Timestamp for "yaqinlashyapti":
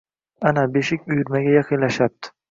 1.57-2.33